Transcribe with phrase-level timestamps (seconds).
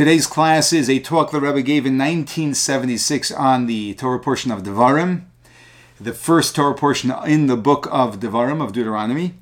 [0.00, 4.62] Today's class is a talk the Rebbe gave in 1976 on the Torah portion of
[4.62, 5.24] Devarim,
[6.00, 9.34] the first Torah portion in the book of Devarim, of Deuteronomy.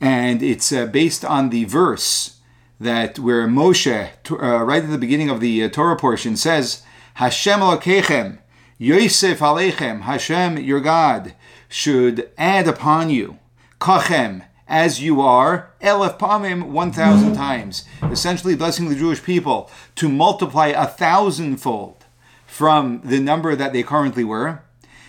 [0.00, 2.38] And it's uh, based on the verse
[2.80, 6.84] that where Moshe, uh, right at the beginning of the uh, Torah portion, says,
[7.16, 8.38] Hashem Elokechem,
[8.78, 11.34] Yosef Aleichem, Hashem, your God,
[11.68, 13.38] should add upon you,
[13.78, 17.84] Kachem, as you are, Elef Pamim, 1,000 times.
[18.02, 22.04] Essentially blessing the Jewish people to multiply a thousandfold
[22.46, 24.62] from the number that they currently were.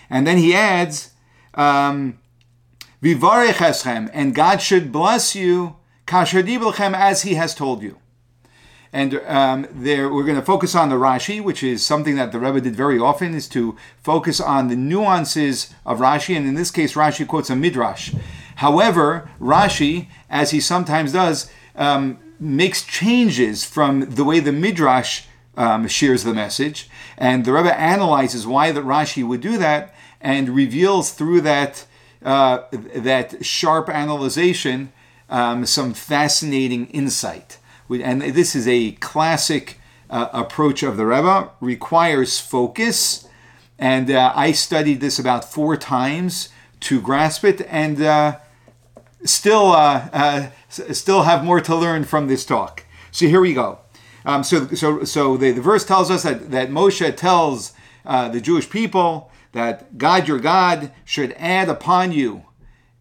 [0.08, 1.12] And then he adds,
[1.54, 2.18] um,
[3.02, 7.98] and God should bless you, Kasher as he has told you.
[8.92, 12.40] And um, there, we're going to focus on the Rashi, which is something that the
[12.40, 16.36] Rebbe did very often, is to focus on the nuances of Rashi.
[16.36, 18.12] And in this case, Rashi quotes a midrash.
[18.64, 25.24] However, Rashi, as he sometimes does, um, makes changes from the way the midrash
[25.56, 26.88] um, shares the message,
[27.18, 31.86] and the Rebbe analyzes why that Rashi would do that, and reveals through that
[32.22, 34.92] uh, that sharp analyzation
[35.30, 37.58] um, some fascinating insight
[37.98, 43.26] and this is a classic uh, approach of the Rebbe, requires focus.
[43.78, 48.38] And uh, I studied this about four times to grasp it, and uh,
[49.24, 52.84] still, uh, uh, still have more to learn from this talk.
[53.10, 53.78] So here we go.
[54.24, 57.72] Um, so, so, so the, the verse tells us that, that Moshe tells
[58.04, 62.44] uh, the Jewish people that God, your God, should add upon you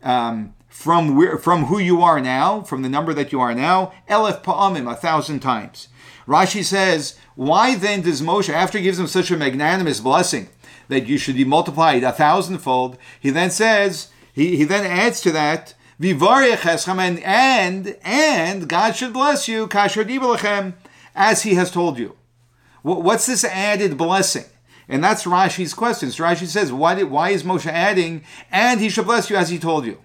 [0.02, 3.92] um, from where, from who you are now, from the number that you are now,
[4.10, 5.90] elef pa'amim, a thousand times.
[6.28, 10.50] Rashi says, why then does Moshe, after he gives them such a magnanimous blessing
[10.88, 15.32] that you should be multiplied a thousandfold, he then says, he, he then adds to
[15.32, 20.74] that, and, and, and God should bless you, kasher
[21.16, 22.16] as he has told you.
[22.82, 24.46] What's this added blessing?
[24.88, 26.10] And that's Rashi's question.
[26.10, 29.50] So Rashi says, why, did, why is Moshe adding, and he should bless you as
[29.50, 30.00] he told you?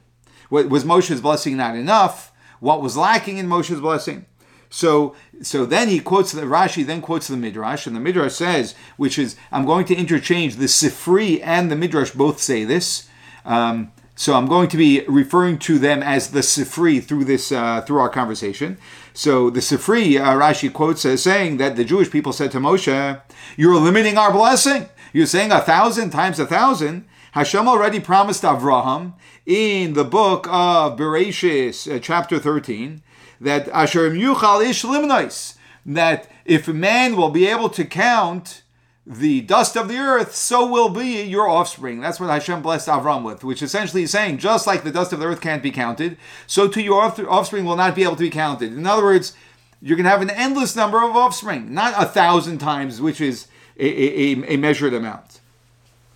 [0.50, 2.32] Was Moshe's blessing not enough?
[2.60, 4.26] What was lacking in Moshe's blessing?
[4.68, 8.74] So, so then he quotes the Rashi, then quotes the Midrash, and the Midrash says,
[8.96, 13.08] which is, I'm going to interchange the Sifri and the Midrash both say this.
[13.44, 17.80] Um, so I'm going to be referring to them as the Sifri through this uh,
[17.82, 18.78] through our conversation.
[19.12, 23.20] So the Sifri uh, Rashi quotes as saying that the Jewish people said to Moshe,
[23.56, 24.88] "You're limiting our blessing.
[25.12, 27.06] You're saying a thousand times a thousand.
[27.32, 29.14] Hashem already promised Avraham
[29.44, 33.02] in the book of Bereshis, uh, chapter 13,
[33.40, 38.62] that Asher Yuchal Ish Limnois, that if a man will be able to count
[39.06, 42.00] the dust of the earth, so will be your offspring.
[42.00, 45.20] That's what Hashem blessed Avram with, which essentially is saying, just like the dust of
[45.20, 46.16] the earth can't be counted,
[46.46, 48.72] so to your offspring will not be able to be counted.
[48.72, 49.34] In other words,
[49.82, 53.46] you're going to have an endless number of offspring, not a thousand times, which is
[53.78, 55.40] a, a, a measured amount.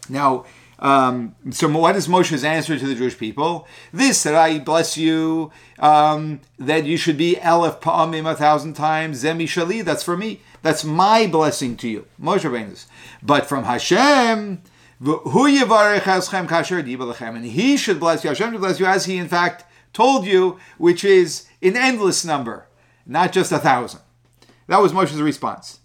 [0.09, 0.47] Now,
[0.79, 3.67] um, so what is Moshe's answer to the Jewish people?
[3.93, 9.23] This, that I bless you, um, that you should be Elef Pa'amim a thousand times,
[9.23, 10.41] Zemi Shali, that's for me.
[10.63, 12.07] That's my blessing to you.
[12.21, 12.85] Moshe Rabbeinu.
[13.23, 14.63] But from Hashem,
[15.01, 20.59] and he should bless you, Hashem should bless you as he in fact told you,
[20.77, 22.67] which is an endless number,
[23.07, 24.01] not just a thousand.
[24.67, 25.79] That was Moshe's response.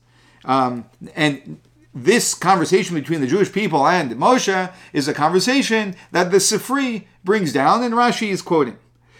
[0.45, 0.85] Um,
[1.15, 1.59] and
[1.93, 7.53] this conversation between the Jewish people and Moshe is a conversation that the Sifri brings
[7.53, 8.79] down and Rashi is quoting.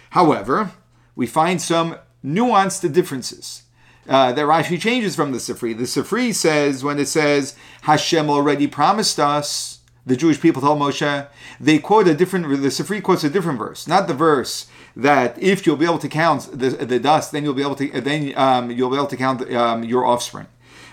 [0.09, 0.72] However,
[1.16, 3.64] we find some nuanced differences
[4.08, 5.78] uh, that Rashi changes from the Sifri.
[5.78, 11.28] The Sifri says, when it says, Hashem already promised us, the Jewish people told Moshe,
[11.59, 15.66] they quote a different, the Sifri quotes a different verse, not the verse that if
[15.66, 18.69] you'll be able to count the, the dust, then you'll be able to, then um,
[18.69, 20.47] you'll be able to count um, your offspring.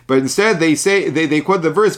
[0.06, 1.97] But instead, they say they, they quote the verse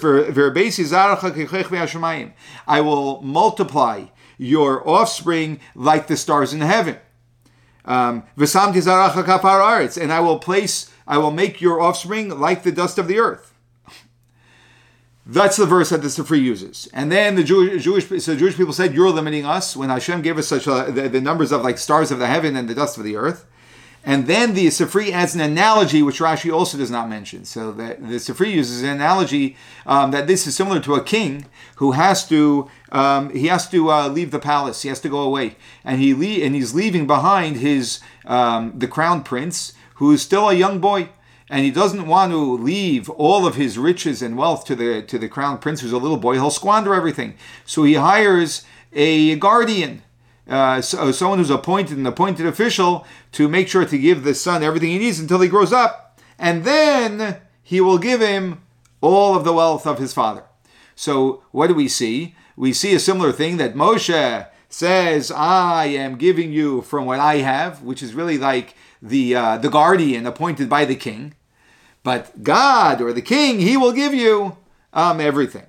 [2.66, 4.04] I will multiply
[4.36, 6.98] your offspring like the stars in heaven.
[7.84, 13.18] Um, and I will place, I will make your offspring like the dust of the
[13.18, 13.52] earth.
[15.24, 16.88] That's the verse that the Sifri uses.
[16.92, 20.36] And then the Jewish, Jewish, so Jewish people said, "You're limiting us." When Hashem gave
[20.36, 22.98] us such a, the, the numbers of like stars of the heaven and the dust
[22.98, 23.46] of the earth,
[24.04, 27.44] and then the Sifri adds an analogy, which Rashi also does not mention.
[27.44, 29.56] So the, the Sifri uses an analogy
[29.86, 33.90] um, that this is similar to a king who has to um, he has to
[33.92, 34.82] uh, leave the palace.
[34.82, 35.54] He has to go away,
[35.84, 40.48] and he le- and he's leaving behind his um, the crown prince, who is still
[40.48, 41.08] a young boy,
[41.48, 45.16] and he doesn't want to leave all of his riches and wealth to the to
[45.16, 46.34] the crown prince, who's a little boy.
[46.34, 47.36] He'll squander everything.
[47.64, 50.02] So he hires a guardian
[50.48, 54.64] uh, so, someone who's appointed, an appointed official, to make sure to give the son
[54.64, 56.20] everything he needs until he grows up.
[56.36, 58.62] And then he will give him
[59.00, 60.42] all of the wealth of his father.
[60.96, 62.34] So what do we see?
[62.56, 67.36] We see a similar thing that Moshe says, "I am giving you from what I
[67.36, 71.34] have," which is really like the uh, the guardian appointed by the king.
[72.04, 74.56] But God or the king, he will give you
[74.92, 75.66] um, everything.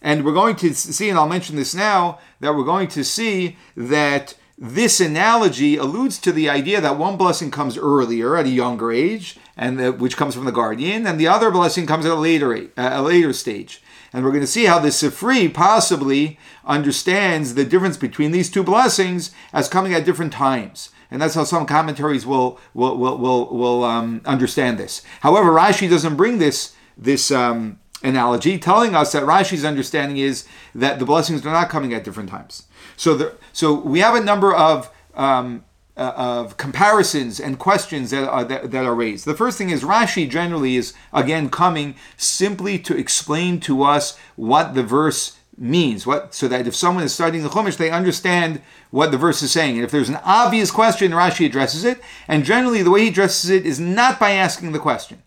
[0.00, 3.56] And we're going to see, and I'll mention this now, that we're going to see
[3.76, 8.92] that this analogy alludes to the idea that one blessing comes earlier at a younger
[8.92, 12.16] age, and the, which comes from the guardian, and the other blessing comes at a
[12.16, 13.82] later a later stage.
[14.12, 18.62] And we're going to see how the Sifri possibly understands the difference between these two
[18.62, 20.90] blessings as coming at different times.
[21.10, 25.02] And that's how some commentaries will will will will, will um, understand this.
[25.20, 30.98] However, Rashi doesn't bring this this um, analogy, telling us that Rashi's understanding is that
[30.98, 32.64] the blessings are not coming at different times.
[32.96, 35.64] So, the, so we have a number of um,
[35.96, 39.24] uh, of comparisons and questions that are, that, that, are raised.
[39.24, 44.74] The first thing is Rashi generally is again coming simply to explain to us what
[44.74, 48.60] the verse means, what so that if someone is studying the Chumash, they understand
[48.90, 49.76] what the verse is saying.
[49.76, 52.00] And if there's an obvious question, Rashi addresses it.
[52.26, 55.22] And generally, the way he addresses it is not by asking the question.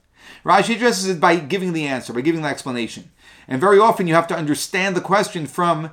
[0.46, 3.12] Rashi addresses it by giving the answer, by giving the explanation.
[3.48, 5.92] And very often you have to understand the question from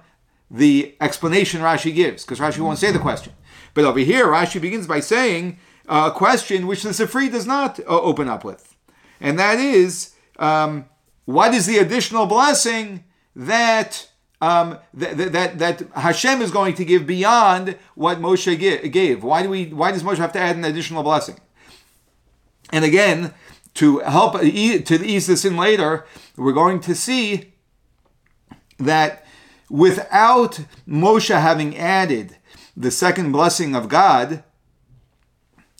[0.51, 3.35] the explanation Rashi gives, because Rashi won't say the question.
[3.75, 5.59] But over here, Rashi begins by saying
[5.89, 8.77] a question which the Sifri does not uh, open up with.
[9.21, 10.87] And that is, um,
[11.25, 13.05] what is the additional blessing
[13.37, 14.08] that
[14.41, 19.25] um, that, that, that Hashem is going to give beyond what Moshe gave.
[19.25, 19.67] Why do we?
[19.67, 21.39] Why does Moshe have to add an additional blessing?
[22.73, 23.35] And again,
[23.75, 26.05] to help to ease this in later,
[26.37, 27.53] we're going to see
[28.79, 29.25] that
[29.71, 32.37] without Moshe having added
[32.77, 34.45] the second blessing of God,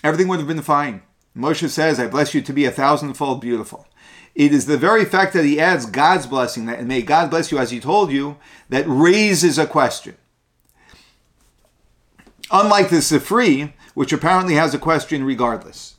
[0.03, 1.03] everything would have been fine.
[1.37, 3.88] Moshe says, "I bless you to be a thousandfold beautiful."
[4.39, 7.59] It is the very fact that he adds God's blessing, that may God bless you
[7.59, 8.37] as he told you,
[8.69, 10.17] that raises a question.
[12.53, 15.97] Unlike the Sifri, which apparently has a question regardless.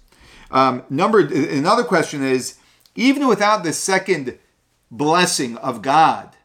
[0.52, 2.56] Um, number another question is
[2.96, 4.40] even without the second
[4.90, 6.38] blessing of God,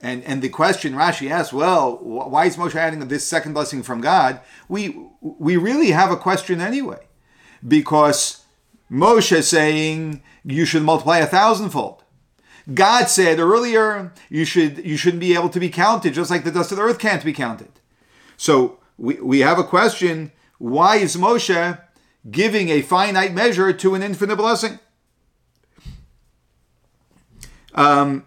[0.00, 4.00] and and the question Rashi asks, well, why is Moshe adding this second blessing from
[4.00, 4.38] God?
[4.68, 7.08] We we really have a question anyway,
[7.66, 8.44] because
[8.88, 12.04] Moshe is saying you should multiply a thousandfold.
[12.72, 16.50] God said earlier you should you shouldn't be able to be counted, just like the
[16.50, 17.72] dust of the earth can't be counted.
[18.36, 21.78] So we, we have a question: Why is Moshe
[22.30, 24.78] giving a finite measure to an infinite blessing?
[27.74, 28.24] Um,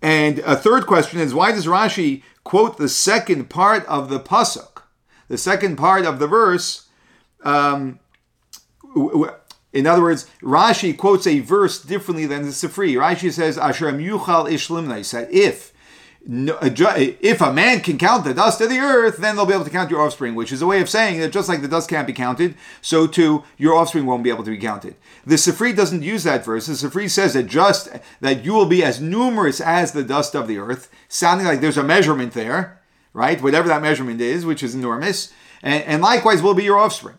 [0.00, 4.82] and a third question is: Why does Rashi quote the second part of the pasuk,
[5.28, 6.88] the second part of the verse?
[7.42, 7.98] Um,
[9.74, 12.94] in other words, Rashi quotes a verse differently than the Sifri.
[12.94, 15.72] Rashi says, "Asher yuchal ishlimna." He said, "If
[16.26, 19.70] if a man can count the dust of the earth, then they'll be able to
[19.70, 22.06] count your offspring." Which is a way of saying that just like the dust can't
[22.06, 24.94] be counted, so too your offspring won't be able to be counted.
[25.26, 26.66] The Sifri doesn't use that verse.
[26.66, 27.88] The Sifri says that just
[28.20, 31.76] that you will be as numerous as the dust of the earth, sounding like there's
[31.76, 32.80] a measurement there,
[33.12, 33.42] right?
[33.42, 35.32] Whatever that measurement is, which is enormous,
[35.62, 37.16] and, and likewise will be your offspring.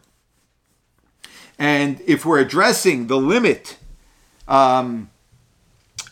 [1.58, 3.78] And if we're addressing the limit
[4.48, 5.10] um,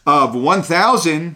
[0.05, 1.35] of 1,000,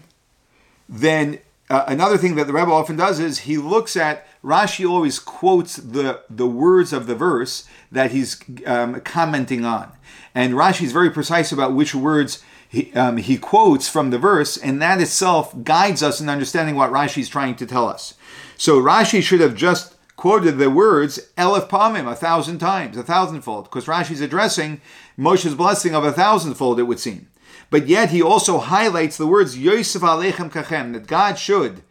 [0.87, 5.19] then uh, another thing that the Rebbe often does is he looks at Rashi always
[5.19, 9.91] quotes the the words of the verse that he's um, commenting on,
[10.33, 14.55] and Rashi is very precise about which words he, um, he quotes from the verse,
[14.55, 18.13] and that itself guides us in understanding what Rashi is trying to tell us.
[18.55, 23.65] So Rashi should have just quoted the words elef pamim a thousand times, a thousandfold,
[23.65, 24.81] because Rashi's addressing
[25.15, 27.29] Moshe's blessing of a thousandfold, it would seem.
[27.69, 31.83] But yet he also highlights the words Yosef Alechem Kachem, that God should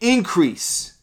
[0.00, 0.96] increase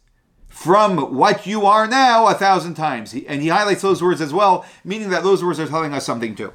[0.48, 3.14] from what you are now a thousand times.
[3.14, 6.36] And he highlights those words as well, meaning that those words are telling us something
[6.36, 6.54] too.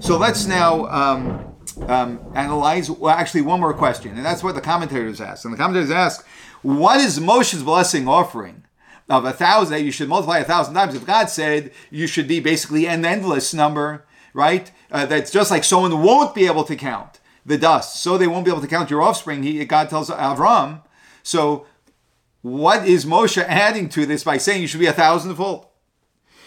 [0.00, 1.54] So let's now um,
[1.88, 5.44] um, analyze, well, actually, one more question, and that's what the commentators ask.
[5.44, 6.26] And the commentators ask,
[6.62, 8.64] what is Moshe's blessing offering?
[9.08, 10.94] Of a thousand, you should multiply a thousand times.
[10.94, 14.70] If God said you should be basically an endless number, right?
[14.90, 18.44] Uh, that's just like someone won't be able to count the dust, so they won't
[18.44, 19.42] be able to count your offspring.
[19.42, 20.82] He, God tells Avram.
[21.22, 21.66] So,
[22.42, 25.66] what is Moshe adding to this by saying you should be a thousandfold?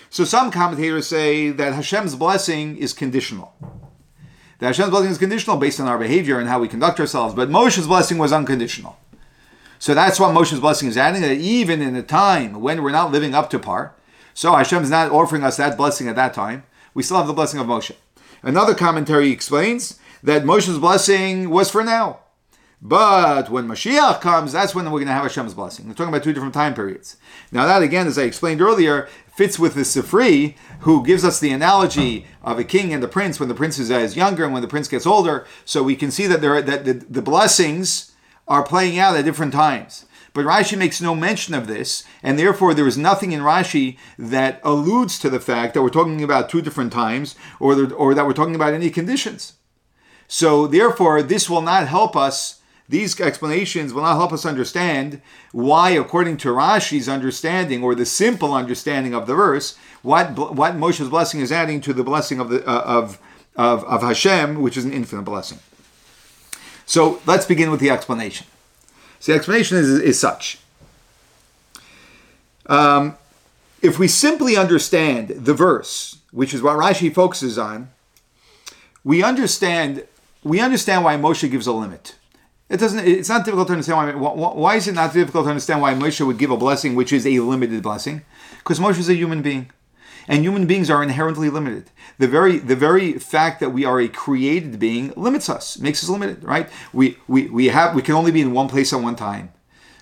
[0.10, 3.56] So, some commentators say that Hashem's blessing is conditional.
[4.60, 7.50] That Hashem's blessing is conditional based on our behavior and how we conduct ourselves, but
[7.50, 8.98] Moshe's blessing was unconditional.
[9.82, 13.12] So that's what Moshe's blessing is adding, that even in a time when we're not
[13.12, 13.96] living up to par,
[14.32, 17.60] so Hashem's not offering us that blessing at that time, we still have the blessing
[17.60, 17.96] of Moshe.
[18.44, 22.20] Another commentary explains that Moshe's blessing was for now.
[22.80, 25.88] But when Mashiach comes, that's when we're going to have Hashem's blessing.
[25.88, 27.18] We're talking about two different time periods.
[27.52, 31.52] Now, that again, as I explained earlier, fits with the Sifri, who gives us the
[31.52, 34.62] analogy of a king and the prince when the prince is, is younger and when
[34.62, 35.48] the prince gets older.
[35.66, 38.11] So we can see that there are, that the, the blessings
[38.52, 40.06] are playing out at different times.
[40.34, 44.60] But Rashi makes no mention of this, and therefore there is nothing in Rashi that
[44.64, 48.34] alludes to the fact that we're talking about two different times or, or that we're
[48.34, 49.54] talking about any conditions.
[50.28, 55.22] So therefore, this will not help us these explanations will not help us understand
[55.54, 61.08] why, according to Rashi's understanding or the simple understanding of the verse, what what Moshe's
[61.08, 63.18] blessing is adding to the blessing of the uh, of,
[63.56, 65.60] of of Hashem, which is an infinite blessing.
[66.92, 68.48] So let's begin with the explanation.
[69.22, 70.60] So the explanation is, is such.
[72.66, 73.16] Um,
[73.82, 77.92] if we simply understand the verse, which is what Rashi focuses on,
[79.06, 80.04] we understand
[80.44, 82.16] we understand why Moshe gives a limit.
[82.68, 83.08] It doesn't.
[83.08, 84.34] It's not difficult to understand why.
[84.34, 87.26] Why is it not difficult to understand why Moshe would give a blessing which is
[87.26, 88.24] a limited blessing?
[88.58, 89.72] Because Moshe is a human being,
[90.28, 91.90] and human beings are inherently limited.
[92.18, 96.10] The very the very fact that we are a created being limits us, makes us
[96.10, 96.44] limited.
[96.44, 96.70] Right?
[96.94, 99.52] We we we have we can only be in one place at one time.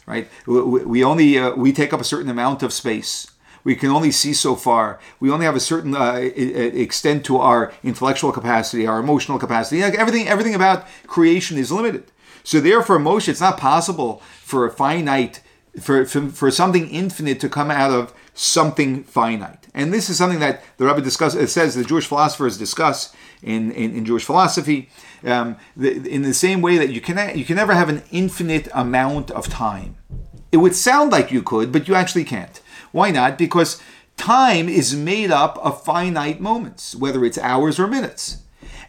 [0.06, 0.28] Right?
[0.48, 3.32] We, we only uh, we take up a certain amount of space.
[3.64, 5.00] We can only see so far.
[5.20, 9.84] We only have a certain uh, extent to our intellectual capacity, our emotional capacity.
[9.84, 12.12] Everything everything about creation is limited.
[12.44, 15.42] So therefore, Moshe, it's not possible for a finite,
[15.80, 19.59] for, for, for something infinite to come out of something finite.
[19.74, 23.72] And this is something that the Rebbe discuss, it says the Jewish philosophers discuss in,
[23.72, 24.90] in, in Jewish philosophy,
[25.24, 28.68] um, the, in the same way that you can, you can never have an infinite
[28.74, 29.98] amount of time.
[30.52, 32.60] It would sound like you could, but you actually can't.
[32.92, 33.38] Why not?
[33.38, 33.82] Because
[34.18, 38.40] time is made up of finite moments, whether it's hours or minutes.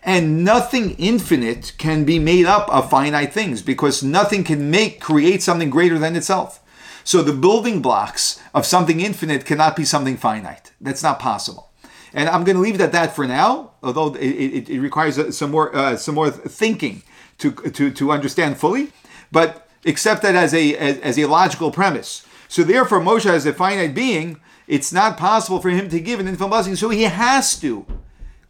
[0.02, 5.42] And nothing infinite can be made up of finite things because nothing can make, create
[5.42, 6.60] something greater than itself.
[7.04, 10.72] So the building blocks of something infinite cannot be something finite.
[10.80, 11.70] That's not possible.
[12.12, 15.36] And I'm going to leave it at that for now, although it, it, it requires
[15.36, 17.02] some more uh, some more thinking
[17.38, 18.92] to, to, to understand fully.
[19.30, 22.26] But accept that as a as, as a logical premise.
[22.48, 26.26] So therefore, Moshe as a finite being, it's not possible for him to give an
[26.26, 26.74] infinite blessing.
[26.74, 27.86] So he has to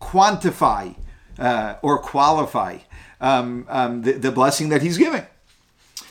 [0.00, 0.96] quantify
[1.38, 2.78] uh, or qualify
[3.20, 5.26] um, um, the, the blessing that he's giving.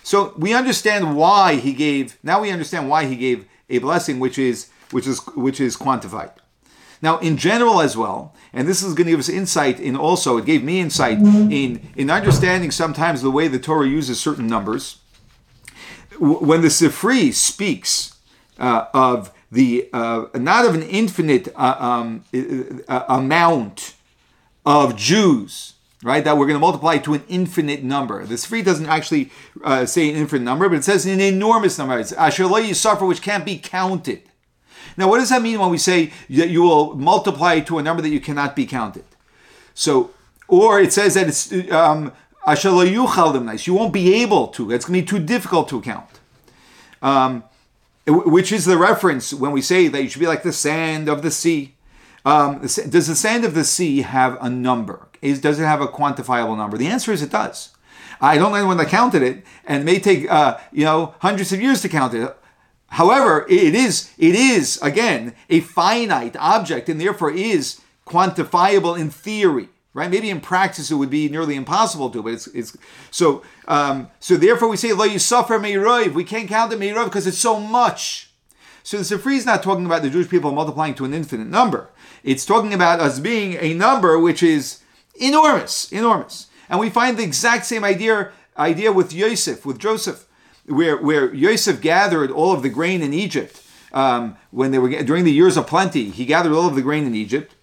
[0.09, 2.17] So we understand why he gave.
[2.23, 6.31] Now we understand why he gave a blessing which is which is which is quantified.
[6.99, 10.37] Now, in general as well, and this is going to give us insight in also.
[10.37, 14.97] It gave me insight in in understanding sometimes the way the Torah uses certain numbers.
[16.19, 18.15] When the Sifri speaks
[18.57, 23.93] uh, of the uh, not of an infinite uh, um, uh, amount
[24.65, 26.23] of Jews, right?
[26.23, 28.25] That we're going to multiply to an infinite number.
[28.25, 29.31] The Sifri doesn't actually
[29.63, 31.99] uh, say an infinite number, but it says an enormous number.
[31.99, 34.23] It's Asher suffer, which can't be counted.
[34.97, 38.01] Now, what does that mean when we say that you will multiply to a number
[38.01, 39.05] that you cannot be counted?
[39.73, 40.11] So,
[40.47, 42.11] or it says that it's um,
[42.47, 44.71] you won't be able to.
[44.71, 46.19] It's going to be too difficult to count.
[47.01, 47.43] Um,
[48.07, 51.21] which is the reference when we say that you should be like the sand of
[51.21, 51.75] the sea.
[52.29, 55.07] Um, does the sand of the sea have a number?
[55.21, 56.77] Is, does it have a quantifiable number?
[56.77, 57.71] The answer is it does.
[58.21, 61.51] I don't know anyone that counted it, and it may take uh, you know hundreds
[61.53, 62.35] of years to count it.
[62.87, 69.69] However, it is it is again a finite object, and therefore is quantifiable in theory.
[69.93, 70.11] Right?
[70.11, 72.77] Maybe in practice it would be nearly impossible to, but it's it's
[73.09, 76.13] so um, so therefore we say lo suffer meiroiv.
[76.13, 78.28] We can't count the meiroiv because it's so much.
[78.83, 81.89] So the Sifri is not talking about the Jewish people multiplying to an infinite number.
[82.23, 84.81] It's talking about us being a number which is
[85.15, 86.47] enormous, enormous.
[86.69, 90.27] And we find the exact same idea idea with Yosef, with Joseph,
[90.65, 93.61] where where Yosef gathered all of the grain in Egypt
[93.93, 96.09] um, when they were during the years of plenty.
[96.09, 97.53] He gathered all of the grain in Egypt,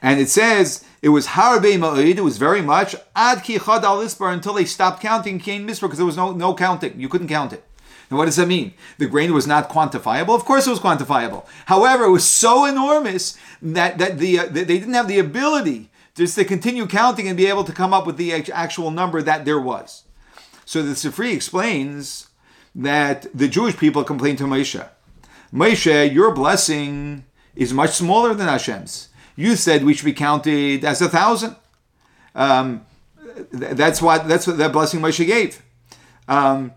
[0.00, 2.16] and it says it was harbe ma'id.
[2.16, 5.98] It was very much ad ki chad al until they stopped counting Cain Misper because
[5.98, 6.98] there was no no counting.
[6.98, 7.64] You couldn't count it.
[8.12, 8.74] And what does that mean?
[8.98, 10.34] The grain was not quantifiable?
[10.34, 11.46] Of course it was quantifiable.
[11.64, 16.34] However, it was so enormous that, that, the, uh, they didn't have the ability just
[16.34, 19.58] to continue counting and be able to come up with the actual number that there
[19.58, 20.04] was.
[20.66, 22.28] So the Sifri explains
[22.74, 24.86] that the Jewish people complained to Moshe,
[25.50, 27.24] Moshe, your blessing
[27.56, 29.08] is much smaller than Hashem's.
[29.36, 31.56] You said we should be counted as a thousand.
[32.34, 32.84] Um,
[33.50, 35.62] that's what that's what that blessing Moshe gave.
[36.28, 36.72] Um,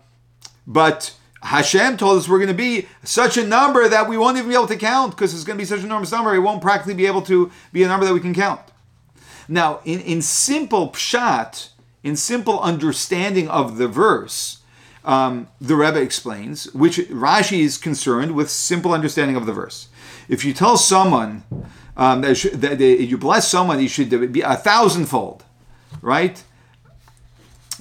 [0.66, 1.14] but
[1.46, 4.56] Hashem told us we're going to be such a number that we won't even be
[4.56, 6.34] able to count because it's going to be such an enormous number.
[6.34, 8.60] It won't practically be able to be a number that we can count.
[9.48, 11.68] Now, in, in simple pshat,
[12.02, 14.58] in simple understanding of the verse,
[15.04, 19.88] um, the Rebbe explains, which Rashi is concerned with simple understanding of the verse.
[20.28, 21.44] If you tell someone
[21.96, 25.44] um, that, should, that, you bless someone, you should be a thousandfold,
[26.02, 26.42] right?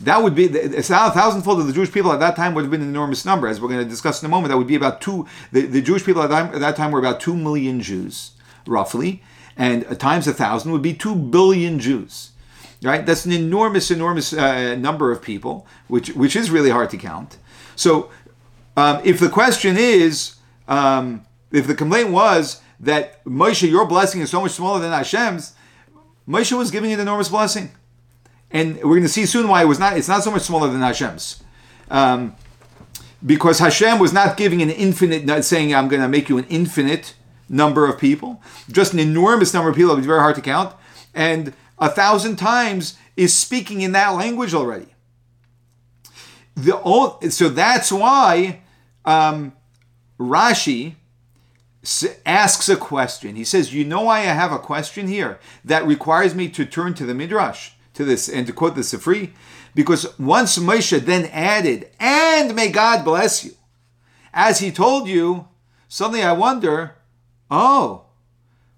[0.01, 2.81] That would be a thousandfold of the Jewish people at that time would have been
[2.81, 4.49] an enormous number, as we're going to discuss in a moment.
[4.49, 5.25] That would be about two.
[5.51, 8.31] The, the Jewish people at that, time, at that time were about two million Jews,
[8.67, 9.23] roughly,
[9.55, 12.31] and times a thousand would be two billion Jews
[12.83, 13.05] right?
[13.05, 17.37] That's an enormous, enormous uh, number of people, which which is really hard to count.
[17.75, 18.11] So,
[18.77, 20.35] um, if the question is,
[20.67, 25.53] um, if the complaint was that Moshe, your blessing is so much smaller than Hashem's,
[26.27, 27.71] Moshe was giving an enormous blessing,
[28.51, 29.97] and we're going to see soon why it was not.
[29.97, 31.43] It's not so much smaller than Hashem's.
[31.89, 32.35] Um,
[33.25, 36.45] because Hashem was not giving an infinite, not saying I'm going to make you an
[36.49, 37.15] infinite
[37.49, 39.93] number of people, just an enormous number of people.
[39.93, 40.73] It was very hard to count,
[41.13, 44.87] and a thousand times is speaking in that language already.
[46.55, 48.61] The so that's why
[49.03, 49.53] um,
[50.19, 50.95] Rashi
[52.25, 53.35] asks a question.
[53.35, 56.93] He says, "You know why I have a question here that requires me to turn
[56.95, 59.31] to the midrash to this and to quote the Sifri,
[59.73, 63.51] because once Moshe then added, and may God bless you,
[64.33, 65.47] as he told you,
[65.87, 66.95] suddenly I wonder,
[67.49, 68.05] oh,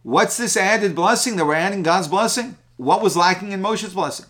[0.04, 2.58] what's this added blessing that we're adding God's blessing?
[2.78, 4.28] What was lacking in Moshe's blessing?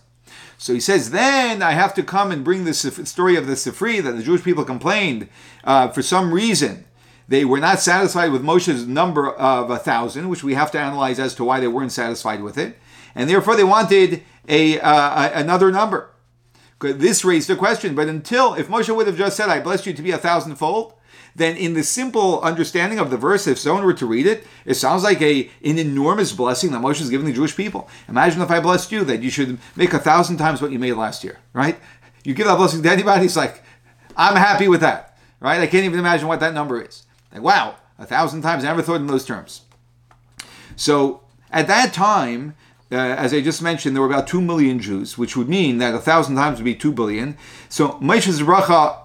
[0.56, 4.02] So he says, then I have to come and bring the story of the Sifri
[4.02, 5.28] that the Jewish people complained
[5.62, 6.84] uh, for some reason.
[7.28, 11.18] They were not satisfied with Moshe's number of a thousand, which we have to analyze
[11.20, 12.78] as to why they weren't satisfied with it,
[13.14, 16.10] and therefore they wanted a uh, another number.
[16.80, 17.94] This raised a question.
[17.94, 20.94] But until, if Moshe would have just said, "I bless you to be a thousandfold,"
[21.34, 24.74] then in the simple understanding of the verse, if someone were to read it, it
[24.74, 27.88] sounds like a an enormous blessing that Moshe is giving the Jewish people.
[28.08, 30.94] Imagine if I blessed you that you should make a thousand times what you made
[30.94, 31.78] last year, right?
[32.24, 33.62] You give that blessing to anybody, it's like,
[34.16, 35.60] I'm happy with that, right?
[35.60, 37.04] I can't even imagine what that number is.
[37.32, 38.64] Like, wow, a thousand times.
[38.64, 39.62] I never thought in those terms.
[40.76, 42.54] So at that time,
[42.90, 45.94] uh, as I just mentioned, there were about two million Jews, which would mean that
[45.94, 47.36] a thousand times would be two billion.
[47.68, 48.98] So Moshe's bracha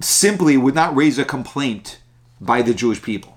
[0.00, 2.00] simply would not raise a complaint
[2.40, 3.36] by the Jewish people.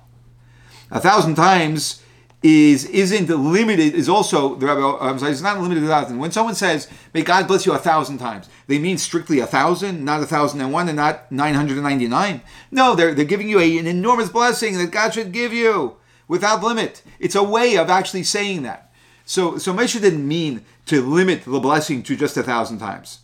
[0.90, 2.02] A thousand times
[2.44, 6.18] is isn't limited is also the Rebbe I'm sorry, it's not limited to a thousand.
[6.18, 10.04] When someone says, "May God bless you a thousand times," they mean strictly a thousand,
[10.04, 12.42] not a thousand and one, and not nine hundred and ninety nine.
[12.72, 16.64] No, they're they're giving you a, an enormous blessing that God should give you without
[16.64, 17.04] limit.
[17.20, 18.91] It's a way of actually saying that.
[19.26, 23.20] So so Moshe didn't mean to limit the blessing to just a thousand times.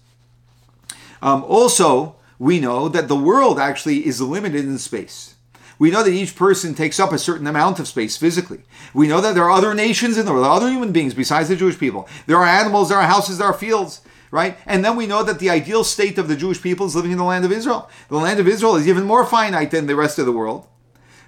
[1.21, 5.35] Um, also, we know that the world actually is limited in space.
[5.79, 8.61] We know that each person takes up a certain amount of space physically.
[8.93, 11.55] We know that there are other nations in the world, other human beings besides the
[11.55, 12.07] Jewish people.
[12.25, 14.57] There are animals, there are houses, there are fields, right?
[14.65, 17.17] And then we know that the ideal state of the Jewish people is living in
[17.17, 17.89] the land of Israel.
[18.09, 20.67] The land of Israel is even more finite than the rest of the world.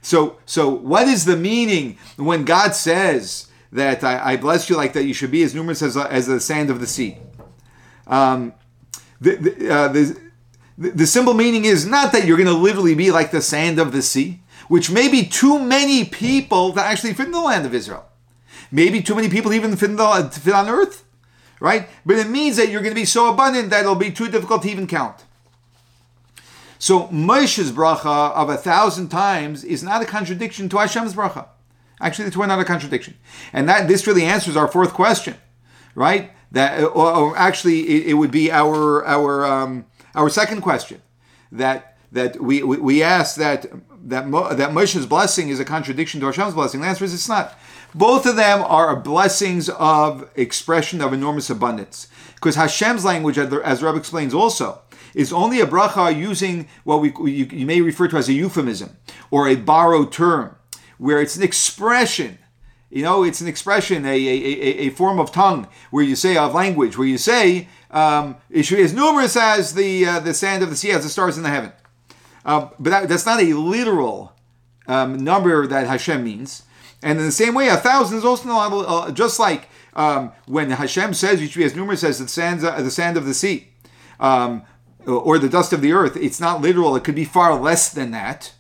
[0.02, 4.94] So, so what is the meaning when God says that I, I bless you like
[4.94, 7.18] that you should be as numerous as, as the sand of the sea?
[8.08, 8.54] Um,
[9.22, 10.30] the, the, uh, the
[10.80, 13.92] the simple meaning is not that you're going to literally be like the sand of
[13.92, 17.74] the sea, which may be too many people that actually fit in the land of
[17.74, 18.06] Israel.
[18.72, 21.04] Maybe too many people even fit, the, fit on earth,
[21.60, 21.90] right?
[22.06, 24.62] But it means that you're going to be so abundant that it'll be too difficult
[24.62, 25.26] to even count.
[26.78, 31.48] So Moshe's bracha of a thousand times is not a contradiction to Hashem's bracha.
[32.02, 33.16] Actually, it's not a contradiction,
[33.52, 35.36] and that this really answers our fourth question,
[35.96, 36.32] right?
[36.52, 39.86] That, or, or actually, it, it, would be our our um,
[40.16, 41.02] our second question
[41.52, 43.66] that that we, we, we ask that
[44.04, 46.82] that Mo, that Moshe's blessing is a contradiction to Hashem's blessing.
[46.82, 47.58] The answer is it's not.
[47.94, 52.08] Both of them are blessings of expression of enormous abundance.
[52.36, 54.82] Because Hashem's language, as Reb explains also,
[55.14, 58.96] is only a bracha using what we you, you may refer to as a euphemism
[59.32, 60.56] or a borrowed term,
[61.00, 62.38] where it's an expression
[62.90, 66.56] you know, it's an expression, a, a, a, form of tongue where you say of
[66.56, 70.64] language, where you say um, it should be as numerous as the uh, the sand
[70.64, 71.72] of the sea, as the stars in the heaven.
[72.44, 74.34] Uh, but that, that's not a literal
[74.88, 76.64] um, number that Hashem means.
[77.04, 80.72] And in the same way, a thousand is also not, uh, just like um, when
[80.72, 83.36] Hashem says you should be as numerous as the sand, uh, the sand of the
[83.36, 83.68] sea,
[84.20, 84.64] um,
[85.06, 86.18] or the dust of the earth.
[86.18, 86.96] It's not literal.
[86.96, 88.54] It could be far less than that,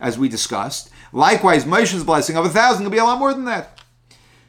[0.00, 0.90] as we discussed.
[1.16, 3.80] Likewise, Moshe's blessing of a thousand could be a lot more than that.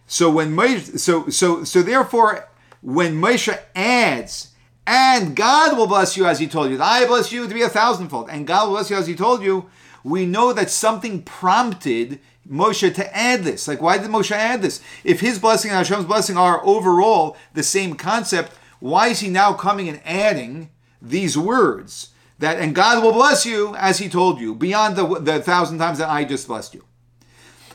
[0.05, 2.49] So when Moshe, so so so therefore,
[2.81, 4.51] when Moshe adds,
[4.85, 7.69] and God will bless you as He told you, I bless you to be a
[7.69, 9.69] thousandfold, and God will bless you as He told you,
[10.03, 13.65] we know that something prompted Moshe to add this?
[13.65, 14.81] Like, why did Moshe add this?
[15.05, 18.51] If his blessing and Hashem's blessing are overall the same concept,
[18.81, 20.69] why is he now coming and adding
[21.01, 22.09] these words?
[22.39, 25.97] That and God will bless you as He told you beyond the the thousand times
[25.97, 26.83] that I just blessed you.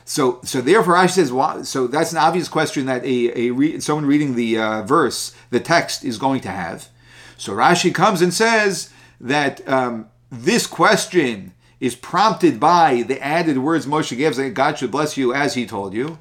[0.04, 3.80] So, so therefore, Rashi says, well, so that's an obvious question that a, a re,
[3.80, 6.88] someone reading the uh, verse, the text, is going to have.
[7.36, 13.86] So Rashi comes and says that um, this question is prompted by the added words
[13.86, 16.18] Moshe gives that God should bless you as He told you.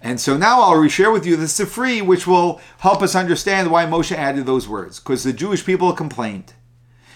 [0.00, 3.86] And so now I'll reshare with you the Sifri, which will help us understand why
[3.86, 4.98] Moshe added those words.
[4.98, 6.54] Because the Jewish people complained.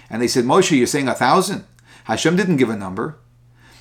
[0.09, 1.65] And they said, Moshe, you're saying a thousand.
[2.05, 3.19] Hashem didn't give a number.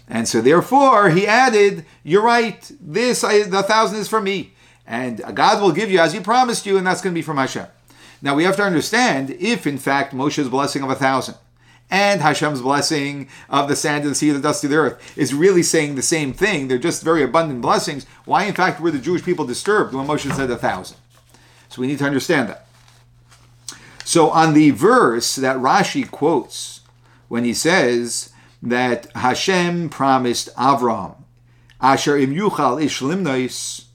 [0.08, 4.54] And so therefore he added, You're right, this I, the thousand is for me.
[4.88, 7.38] And God will give you as he promised you, and that's going to be from
[7.38, 7.66] Hashem.
[8.22, 11.36] Now we have to understand if in fact Moshe's blessing of a thousand
[11.90, 15.34] and Hashem's blessing of the sand of the sea, the dust of the earth is
[15.34, 16.68] really saying the same thing.
[16.68, 18.06] They're just very abundant blessings.
[18.26, 20.98] Why in fact were the Jewish people disturbed when Moshe said a thousand?
[21.70, 22.65] So we need to understand that.
[24.06, 26.80] So on the verse that Rashi quotes
[27.28, 28.30] when he says,
[28.66, 31.16] that Hashem promised Avram,
[31.80, 33.86] Asher im yuchal ish limnois,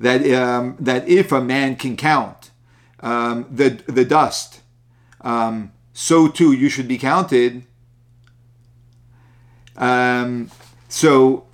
[0.00, 2.50] that um, that if a man can count
[3.00, 4.60] um, the the dust,
[5.20, 7.64] um, so too you should be counted.
[9.76, 10.50] Um,
[10.88, 11.44] so.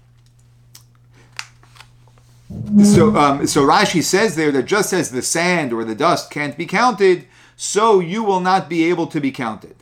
[2.85, 6.57] So, um, so Rashi says there that just as the sand or the dust can't
[6.57, 7.27] be counted,
[7.57, 9.77] so you will not be able to be counted.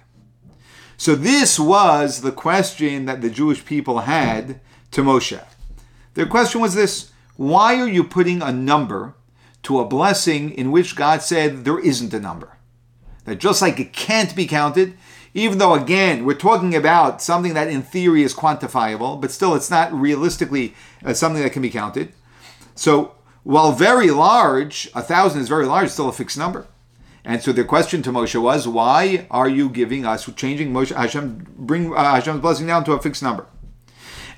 [0.96, 4.60] So this was the question that the Jewish people had
[4.92, 5.42] to Moshe.
[6.14, 9.14] Their question was this Why are you putting a number
[9.64, 12.56] to a blessing in which God said there isn't a number?
[13.24, 14.94] That just like it can't be counted,
[15.34, 19.70] even though again we're talking about something that in theory is quantifiable, but still it's
[19.70, 22.12] not realistically uh, something that can be counted.
[22.74, 26.66] So while very large, a thousand is very large, still a fixed number.
[27.24, 31.46] And so the question to Moshe was, why are you giving us, changing Moshe, Hashem,
[31.56, 33.46] bring uh, Hashem's blessing down to a fixed number?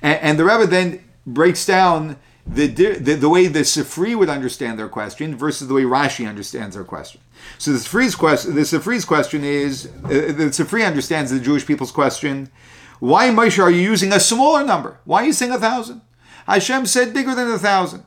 [0.01, 4.77] And, and the Rebbe then breaks down the, the, the way the Sifri would understand
[4.77, 7.21] their question versus the way Rashi understands their question.
[7.57, 11.91] So the Sifri's question, the Sifri's question is, uh, the Sifri understands the Jewish people's
[11.91, 12.51] question,
[12.99, 14.99] why Moshe are you using a smaller number?
[15.05, 16.01] Why are you saying a thousand?
[16.45, 18.05] Hashem said bigger than a thousand.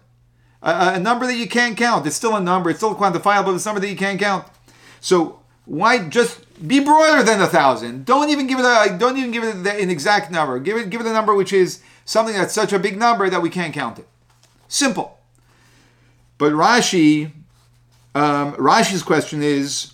[0.63, 2.07] A, a number that you can't count.
[2.07, 2.71] It's still a number.
[2.71, 3.47] It's still quantifiable.
[3.47, 4.47] But it's a number that you can't count.
[5.01, 8.05] So why just be broader than a thousand?
[8.05, 10.59] Don't even give it a don't even give it an exact number.
[10.59, 13.43] Give it give it a number which is something that's such a big number that
[13.43, 14.09] we can't count it.
[14.69, 15.19] Simple.
[16.39, 17.33] But Rashi,
[18.15, 19.93] um, Rashi's question is,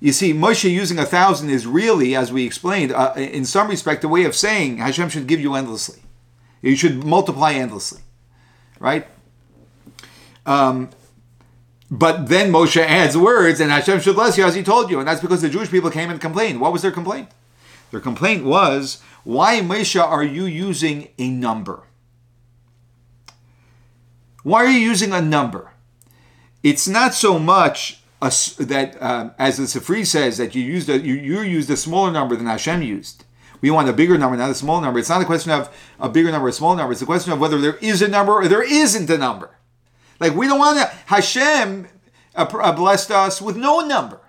[0.00, 4.02] you see, Moshe using a thousand is really, as we explained, uh, in some respect,
[4.02, 6.00] a way of saying Hashem should give you endlessly.
[6.62, 8.00] You should multiply endlessly,
[8.78, 9.06] right?
[10.46, 10.90] Um,
[11.90, 15.00] but then Moshe adds words, and Hashem should bless you as he told you.
[15.00, 16.60] And that's because the Jewish people came and complained.
[16.60, 17.28] What was their complaint?
[17.90, 21.82] Their complaint was, why, Moshe, are you using a number?
[24.44, 25.72] Why are you using a number?
[26.62, 30.98] It's not so much a, that, uh, as the Sifri says, that you used a,
[30.98, 33.24] you, you used a smaller number than Hashem used.
[33.60, 34.98] We want a bigger number, not a small number.
[34.98, 36.92] It's not a question of a bigger number, or a small number.
[36.92, 39.50] It's a question of whether there is a number or there isn't a number.
[40.20, 40.86] Like we don't want to.
[41.06, 41.88] Hashem
[42.36, 44.20] uh, uh, blessed us with no number.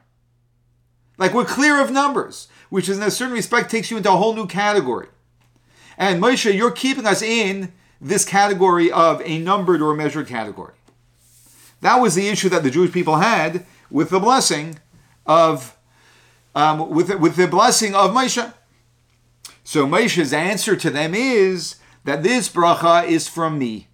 [1.17, 4.33] Like we're clear of numbers, which in a certain respect takes you into a whole
[4.33, 5.09] new category.
[5.97, 10.73] And Moshe, you're keeping us in this category of a numbered or measured category.
[11.81, 14.79] That was the issue that the Jewish people had with the blessing
[15.25, 15.77] of
[16.55, 18.53] um, with with the blessing of Moshe.
[19.63, 23.87] So Moshe's answer to them is that this bracha is from me.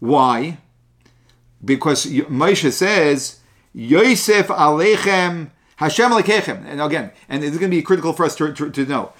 [0.00, 0.58] Why?
[1.64, 3.38] Because Moshe says,
[3.72, 6.66] Yosef Alechem Hashem Elokechem.
[6.66, 9.14] And again, and it's going to be critical for us to, to, to know.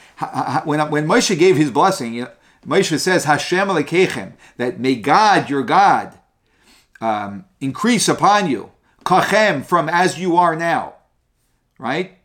[0.64, 2.27] When, when Moshe gave his blessing,
[2.66, 6.19] Moshe says, Hashem Elokechem, that may God, your God,
[7.01, 8.73] um, increase upon you.
[9.07, 10.97] Kachem, from as you are now.
[11.79, 12.19] Right?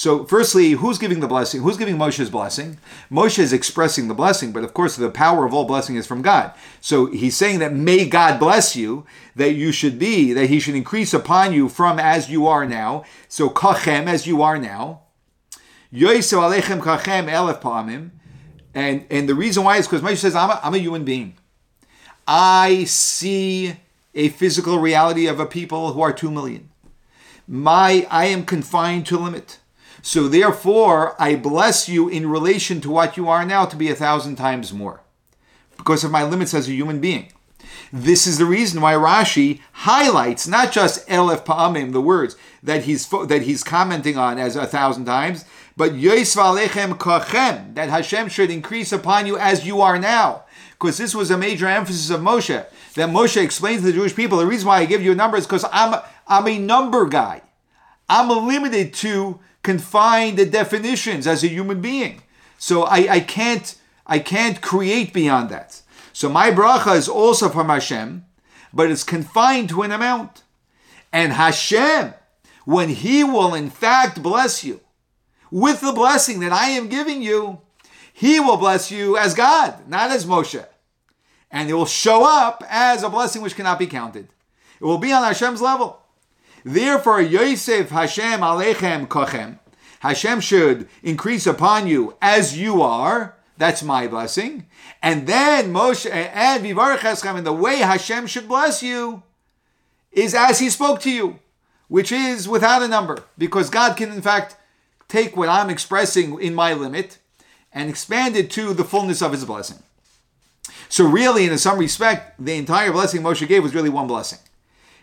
[0.00, 1.60] So, firstly, who's giving the blessing?
[1.60, 2.78] Who's giving Moshe's blessing?
[3.12, 6.22] Moshe is expressing the blessing, but of course, the power of all blessing is from
[6.22, 6.54] God.
[6.80, 9.04] So, he's saying that may God bless you,
[9.36, 13.04] that you should be, that he should increase upon you from as you are now.
[13.28, 15.02] So, kachem, as you are now.
[15.92, 18.08] Alechem kachem elef pa'amim.
[18.74, 21.34] And, and the reason why is because Moshe says, I'm a, I'm a human being.
[22.26, 23.76] I see
[24.14, 26.70] a physical reality of a people who are two million.
[27.46, 29.58] My, I am confined to limit.
[30.02, 33.94] So therefore, I bless you in relation to what you are now to be a
[33.94, 35.02] thousand times more.
[35.76, 37.32] because of my limits as a human being.
[37.92, 43.08] This is the reason why Rashi highlights not just Elef Pa'amim, the words that he's
[43.08, 45.44] that he's commenting on as a thousand times,
[45.76, 50.44] but Yosef Alechem Kochem, that Hashem should increase upon you as you are now.
[50.72, 52.64] Because this was a major emphasis of Moshe.
[52.94, 55.36] That Moshe explains to the Jewish people the reason why I give you a number
[55.36, 57.42] is because I'm I'm a number guy.
[58.08, 62.22] I'm limited to confined the definitions as a human being.
[62.58, 65.82] So I, I can't I can't create beyond that.
[66.12, 68.24] So my bracha is also from Hashem,
[68.72, 70.42] but it's confined to an amount.
[71.12, 72.14] And Hashem,
[72.64, 74.80] when He will in fact bless you,
[75.50, 77.60] with the blessing that I am giving you,
[78.12, 80.64] he will bless you as God, not as Moshe.
[81.50, 84.28] And it will show up as a blessing which cannot be counted.
[84.80, 86.00] It will be on Hashem's level.
[86.64, 89.58] Therefore, Yosef Hashem Alechem Kochem,
[90.00, 93.36] Hashem should increase upon you as you are.
[93.58, 94.66] That's my blessing.
[95.02, 99.22] And then Moshe and Vivarech Eschem, and the way Hashem should bless you
[100.12, 101.38] is as He spoke to you,
[101.88, 104.56] which is without a number, because God can in fact
[105.08, 107.18] take what I'm expressing in my limit
[107.72, 109.78] and expand it to the fullness of his blessing.
[110.88, 114.38] So, really, in some respect, the entire blessing Moshe gave was really one blessing.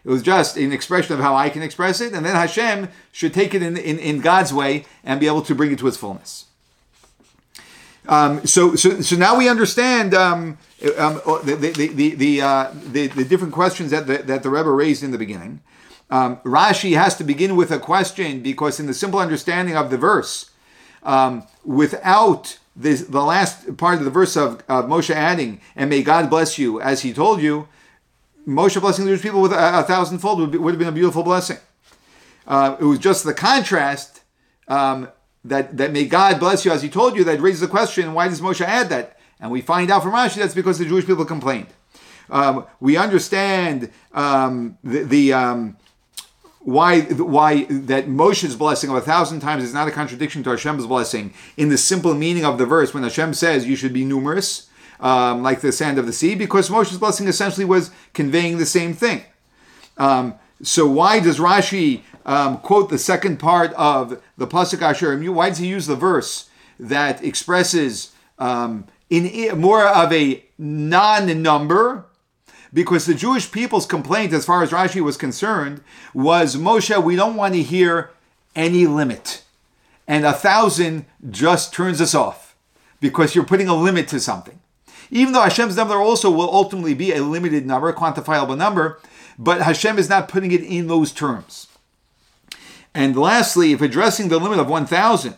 [0.07, 3.33] It was just an expression of how I can express it, and then Hashem should
[3.33, 5.97] take it in, in, in God's way and be able to bring it to its
[5.97, 6.45] fullness.
[8.07, 10.59] Um, so, so, so now we understand um,
[10.97, 14.71] um, the, the, the, the, uh, the, the, different questions that the, that the Rebbe
[14.71, 15.59] raised in the beginning.
[16.09, 19.97] Um, Rashi has to begin with a question because, in the simple understanding of the
[19.97, 20.51] verse,
[21.03, 26.01] um, without this, the last part of the verse of, of Moshe adding, and may
[26.01, 27.67] God bless you as he told you,
[28.47, 30.93] Moshe blessing the Jewish people with a, a thousandfold would, be, would have been a
[30.93, 31.57] beautiful blessing.
[32.47, 34.21] Uh, it was just the contrast
[34.69, 35.09] um,
[35.43, 38.27] that, that may God bless you as he told you that raises the question, why
[38.29, 39.19] does Moshe add that?
[39.39, 41.67] And we find out from Rashi that's because the Jewish people complained.
[42.29, 45.77] Um, we understand um, the, the um,
[46.59, 50.85] why why that Moshe's blessing of a thousand times is not a contradiction to Hashem's
[50.85, 54.66] blessing in the simple meaning of the verse when Hashem says you should be numerous
[54.99, 58.93] um, like the sand of the sea because Moshe's blessing essentially was conveying the same
[58.93, 59.23] thing.
[59.97, 65.17] Um, so why does Rashi um, quote the second part of the pasuk Asher?
[65.31, 72.05] Why does he use the verse that expresses um, in more of a non-number
[72.73, 75.81] because the Jewish people's complaint, as far as Rashi was concerned,
[76.13, 78.11] was Moshe, we don't want to hear
[78.55, 79.43] any limit.
[80.07, 82.55] And a thousand just turns us off
[82.99, 84.59] because you're putting a limit to something.
[85.09, 88.99] Even though Hashem's number also will ultimately be a limited number, a quantifiable number,
[89.39, 91.67] but Hashem is not putting it in those terms.
[92.93, 95.35] And lastly, if addressing the limit of 1,000,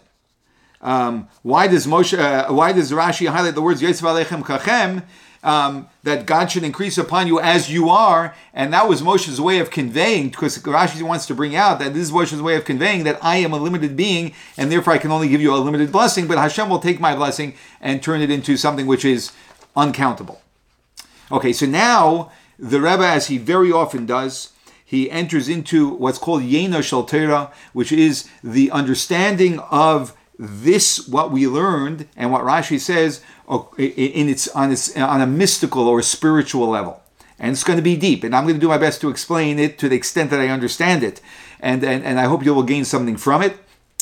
[0.82, 2.17] um, why does Moshe?
[2.17, 5.03] Uh, why does Rashi highlight the words Yetzav Kachem?
[5.43, 8.36] um, that God should increase upon you as you are.
[8.53, 12.03] And that was Moshe's way of conveying, because Rashi wants to bring out that this
[12.03, 15.12] is Moshe's way of conveying that I am a limited being, and therefore I can
[15.12, 18.32] only give you a limited blessing, but Hashem will take my blessing and turn it
[18.32, 19.32] into something which is
[19.75, 20.41] uncountable.
[21.32, 24.51] Okay, so now the Rebbe, as he very often does,
[24.84, 31.47] he enters into what's called Yena Shal which is the understanding of this, what we
[31.47, 33.21] learned, and what Rashi says
[33.77, 37.01] in its on its on a mystical or spiritual level.
[37.38, 39.60] And it's going to be deep and i'm going to do my best to explain
[39.60, 41.21] it to the extent that i understand it.
[41.60, 43.58] And and, and i hope you will gain something from it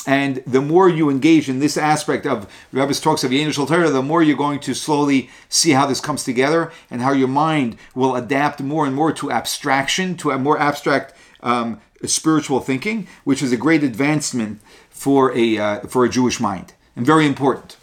[0.08, 4.02] and the more you engage in this aspect of Rebbe's talks of Yenish Torah, the
[4.02, 8.16] more you're going to slowly see how this comes together and how your mind will
[8.16, 13.52] adapt more and more to abstraction, to a more abstract um, spiritual thinking, which is
[13.52, 17.76] a great advancement for a uh, for a Jewish mind and very important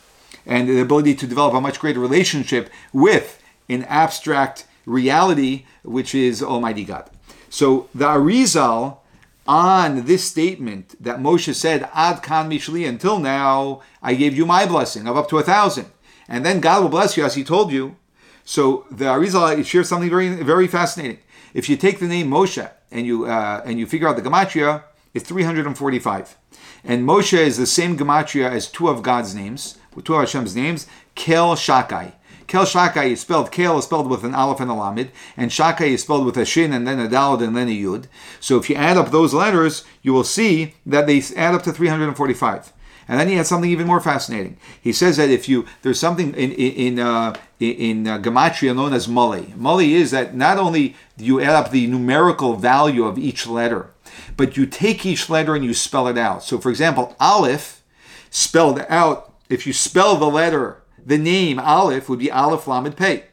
[0.46, 6.42] and the ability to develop a much greater relationship with an abstract reality, which is
[6.42, 7.08] Almighty God.
[7.50, 8.98] So the Arizal
[9.46, 14.66] on this statement that Moshe said, Ad Kan Mishli, until now, I gave you my
[14.66, 15.86] blessing of up to a thousand.
[16.28, 17.96] And then God will bless you as he told you.
[18.44, 21.18] So the Arizal shares something very, very fascinating.
[21.52, 24.84] If you take the name Moshe and you uh, and you figure out the gematria,
[25.12, 26.36] it's 345.
[26.82, 30.86] And Moshe is the same gematria as two of God's names two of Hashem's names,
[31.14, 32.12] Kel Shakai.
[32.54, 35.88] Kel Shakai is spelled, Kel is spelled with an Aleph and a Lamed, and Shakai
[35.88, 38.04] is spelled with a Shin and then a Daled and then a Yud.
[38.38, 41.72] So if you add up those letters, you will see that they add up to
[41.72, 42.72] 345.
[43.08, 44.56] And then he had something even more fascinating.
[44.80, 49.08] He says that if you there's something in in uh, in uh, gematria known as
[49.08, 49.52] mali.
[49.56, 53.90] Mali is that not only do you add up the numerical value of each letter,
[54.36, 56.44] but you take each letter and you spell it out.
[56.44, 57.82] So, for example, Aleph
[58.30, 63.24] spelled out if you spell the letter, the name Aleph would be Aleph Lamed Pei.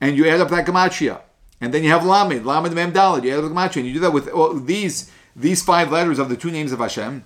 [0.00, 1.20] and you add up that gematria,
[1.60, 3.24] and then you have Lamed, Lamed Mem Daled.
[3.24, 6.28] You add up gematria, and you do that with all these these five letters of
[6.28, 7.24] the two names of Hashem,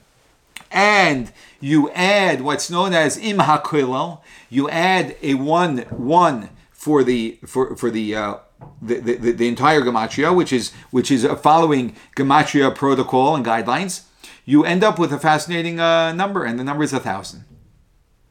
[0.71, 4.21] and you add what's known as Im HaKoilel.
[4.51, 8.17] You add a one one for the for for the.
[8.17, 8.37] Uh,
[8.81, 14.05] the, the, the entire gematria, which is which is following gematria protocol and guidelines,
[14.45, 17.45] you end up with a fascinating uh, number, and the number is a thousand.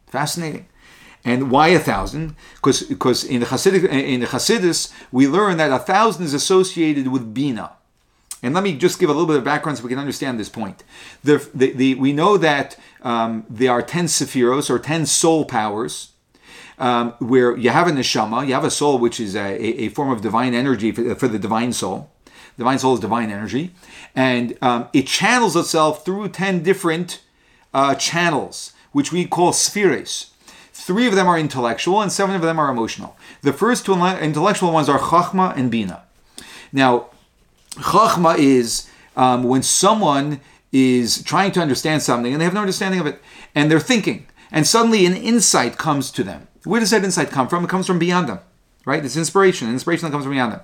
[0.08, 0.67] Fascinating.
[1.23, 2.36] And why a thousand?
[2.55, 7.07] Because because in the Hasidic, in the Hasidus we learn that a thousand is associated
[7.07, 7.73] with bina.
[8.43, 10.49] And let me just give a little bit of background so we can understand this
[10.49, 10.84] point.
[11.23, 16.12] The, the, the we know that um, there are ten sephiros or ten soul powers,
[16.79, 19.89] um, where you have a neshama, you have a soul which is a, a, a
[19.89, 22.10] form of divine energy for, for, the divine soul.
[22.57, 23.73] Divine soul is divine energy,
[24.15, 27.21] and um, it channels itself through ten different
[27.73, 30.31] uh, channels, which we call spheres.
[30.82, 33.15] Three of them are intellectual and seven of them are emotional.
[33.44, 36.02] The first two intellectual ones are Chachma and Bina.
[36.74, 37.12] Now,
[37.76, 40.41] Chachma is um, when someone
[40.72, 43.22] is trying to understand something and they have no understanding of it
[43.54, 46.48] and they're thinking and suddenly an insight comes to them.
[46.63, 47.63] Where does that insight come from?
[47.63, 48.39] It comes from beyond them
[48.86, 49.04] right?
[49.04, 50.60] It's inspiration, inspiration that comes from them.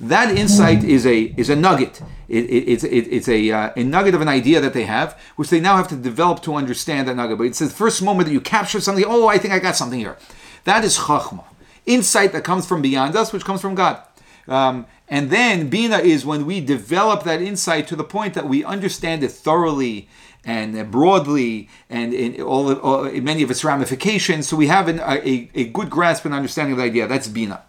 [0.00, 2.00] That insight is a is a nugget.
[2.28, 5.18] It, it, it's it, it's a uh, a nugget of an idea that they have,
[5.36, 7.38] which they now have to develop to understand that nugget.
[7.38, 9.04] But it's the first moment that you capture something.
[9.06, 10.16] Oh, I think I got something here.
[10.64, 11.44] That is chachma,
[11.86, 14.02] insight that comes from beyond us, which comes from God.
[14.48, 18.64] Um, and then bina is when we develop that insight to the point that we
[18.64, 20.08] understand it thoroughly
[20.44, 24.48] and broadly and in all, all in many of its ramifications.
[24.48, 27.06] So we have an, a, a good grasp and understanding of the idea.
[27.06, 27.62] That's Bina.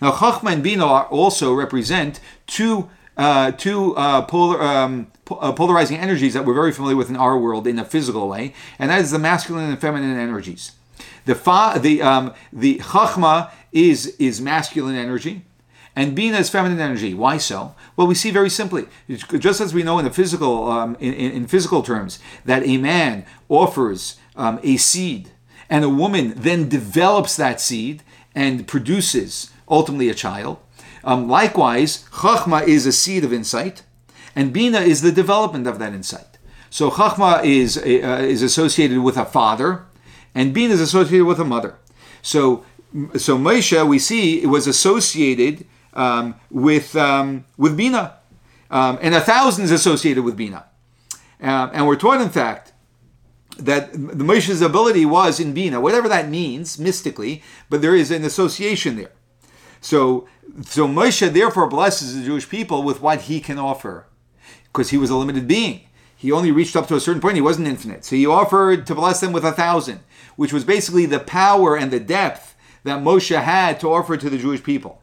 [0.00, 6.34] Now, Chachma and Bina also represent two uh, two uh, polar, um, uh, polarizing energies
[6.34, 9.10] that we're very familiar with in our world in a physical way, and that is
[9.10, 10.72] the masculine and feminine energies.
[11.24, 15.46] The fa- the um, the Chachma is is masculine energy,
[15.96, 17.14] and Bina is feminine energy.
[17.14, 17.74] Why so?
[17.96, 21.46] Well, we see very simply, just as we know in the physical, um, in, in,
[21.46, 25.30] physical terms, that a man offers um, a seed,
[25.70, 28.02] and a woman then develops that seed
[28.34, 30.58] and produces ultimately a child.
[31.02, 33.82] Um, likewise, Chachma is a seed of insight,
[34.34, 36.36] and Bina is the development of that insight.
[36.68, 39.86] So Chachma is uh, is associated with a father,
[40.34, 41.78] and Bina is associated with a mother.
[42.20, 42.66] So
[43.16, 45.64] so Moshe, we see, was associated
[45.96, 48.18] um, with um, with bina,
[48.70, 50.66] um, and a thousand is associated with bina.
[51.40, 52.72] Um, and we're taught, in fact,
[53.58, 58.24] that the Moshe's ability was in bina, whatever that means mystically, but there is an
[58.24, 59.12] association there.
[59.80, 60.28] So,
[60.62, 64.06] so Moshe therefore blesses the Jewish people with what he can offer,
[64.64, 65.80] because he was a limited being.
[66.16, 67.34] He only reached up to a certain point.
[67.34, 68.04] He wasn't infinite.
[68.04, 70.00] So he offered to bless them with a thousand,
[70.36, 72.54] which was basically the power and the depth
[72.84, 75.02] that Moshe had to offer to the Jewish people.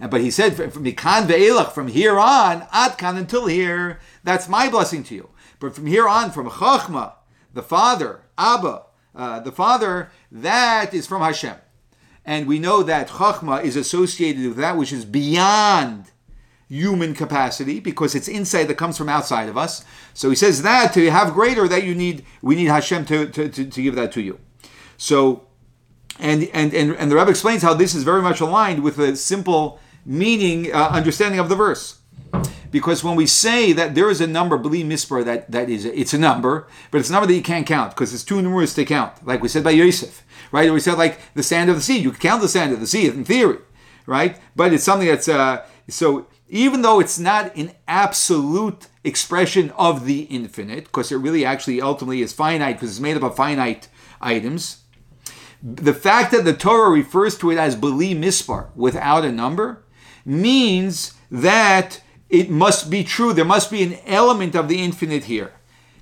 [0.00, 4.68] But he said, from Mikan ve'elach, from here on, ad kan until here, that's my
[4.68, 5.30] blessing to you.
[5.60, 7.14] But from here on, from Chachma,
[7.54, 8.82] the father, Abba,
[9.14, 11.56] uh, the father, that is from Hashem.
[12.24, 16.10] And we know that Chachma is associated with that which is beyond
[16.68, 19.84] human capacity because it's insight that comes from outside of us.
[20.14, 23.48] So he says that to have greater, that you need, we need Hashem to, to,
[23.48, 24.38] to, to give that to you.
[24.96, 25.48] So,
[26.18, 29.16] and, and, and, and the Rebbe explains how this is very much aligned with the
[29.16, 31.98] simple meaning, uh, understanding of the verse.
[32.70, 36.14] Because when we say that there is a number, beli mispar, that, that is, it's
[36.14, 38.84] a number, but it's a number that you can't count because it's too numerous to
[38.86, 39.26] count.
[39.26, 40.68] Like we said by Yosef, right?
[40.68, 41.98] Or we said like the sand of the sea.
[41.98, 43.58] You can count the sand of the sea in theory,
[44.06, 44.38] right?
[44.56, 50.22] But it's something that's, uh, so even though it's not an absolute expression of the
[50.22, 53.88] infinite, because it really actually ultimately is finite because it's made up of finite
[54.20, 54.81] items,
[55.62, 59.84] the fact that the Torah refers to it as beli mispar without a number
[60.24, 63.32] means that it must be true.
[63.32, 65.52] There must be an element of the infinite here.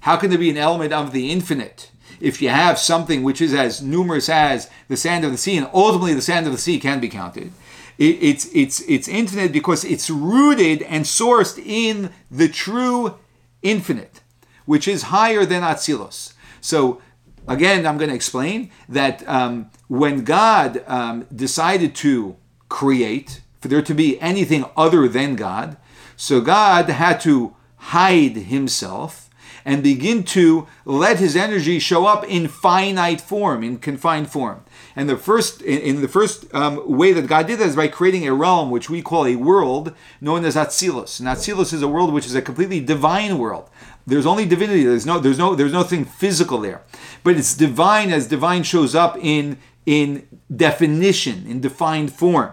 [0.01, 3.53] How can there be an element of the infinite if you have something which is
[3.53, 6.79] as numerous as the sand of the sea, and ultimately the sand of the sea
[6.79, 7.53] can be counted?
[7.99, 13.17] It, it's it's it's infinite because it's rooted and sourced in the true
[13.63, 14.23] infinite,
[14.65, 16.33] which is higher than Atzilos.
[16.63, 17.03] So
[17.51, 22.37] again, I'm going to explain that um, when God um, decided to
[22.69, 25.77] create, for there to be anything other than God.
[26.17, 29.29] So God had to hide himself
[29.65, 34.63] and begin to let his energy show up in finite form, in confined form.
[34.97, 38.27] And the first, in the first um, way that God did that is by creating
[38.27, 41.21] a realm which we call a world known as Atzilus.
[41.21, 43.69] And Atzilus is a world which is a completely divine world.
[44.07, 44.85] There's only divinity.
[44.85, 46.83] There's no, there's no, there's nothing physical there,
[47.23, 52.53] but it's divine as divine shows up in in definition, in defined form.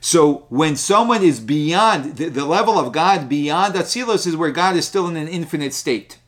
[0.00, 4.76] So when someone is beyond the, the level of God, beyond Atzilus, is where God
[4.76, 6.18] is still in an infinite state.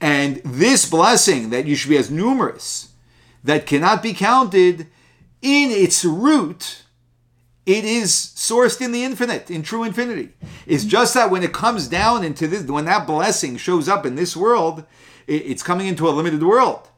[0.00, 2.92] And this blessing that you should be as numerous,
[3.44, 4.86] that cannot be counted,
[5.42, 6.84] in its root,
[7.68, 10.30] it is sourced in the infinite, in true infinity.
[10.66, 14.14] It's just that when it comes down into this, when that blessing shows up in
[14.14, 14.84] this world,
[15.26, 16.88] it's coming into a limited world.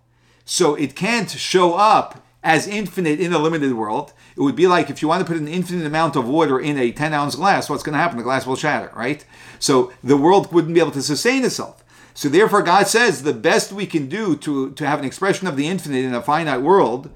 [0.44, 4.12] So it can't show up as infinite in a limited world.
[4.36, 6.78] It would be like if you want to put an infinite amount of water in
[6.78, 8.18] a 10 ounce glass, what's going to happen?
[8.18, 9.24] The glass will shatter, right?
[9.58, 11.82] So the world wouldn't be able to sustain itself.
[12.14, 15.56] So therefore, God says the best we can do to, to have an expression of
[15.56, 17.10] the infinite in a finite world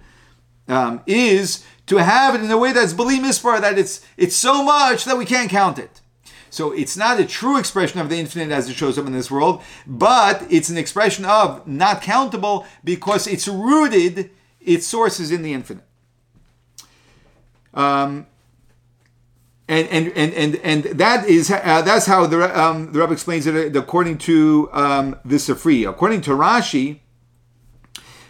[0.67, 4.63] um, is to have it in a way that's beli mispar, that it's it's so
[4.63, 6.01] much that we can't count it.
[6.51, 9.29] So it's not a true expression of the infinite as it shows up in this
[9.29, 14.31] world, but it's an expression of not countable because it's rooted,
[14.61, 15.85] its source is in the infinite.
[17.75, 18.29] Um,
[19.69, 23.47] and and and and and that is uh, that's how the um, the Rebbe explains
[23.47, 25.89] it according to um, the Sifri.
[25.89, 27.01] According to Rashi,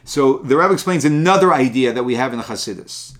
[0.04, 3.16] so the Rebbe explains another idea that we have in the Hasidus,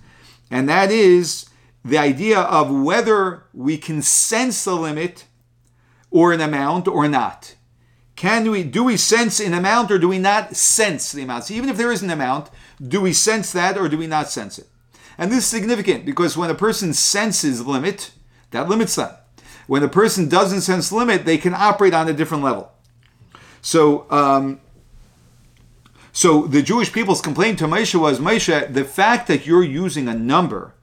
[0.49, 1.49] and that is
[1.83, 5.25] the idea of whether we can sense a limit
[6.09, 7.55] or an amount or not.
[8.15, 11.45] Can we do we sense an amount or do we not sense the amount?
[11.45, 12.49] So even if there is an amount,
[12.81, 14.67] do we sense that or do we not sense it?
[15.17, 18.11] And this is significant because when a person senses limit,
[18.51, 19.13] that limits them.
[19.67, 22.71] When a person doesn't sense limit, they can operate on a different level.
[23.61, 24.61] So, um,
[26.15, 30.13] so the Jewish people's complaint to Moshe was, Moshe, the fact that you're using a
[30.13, 30.73] number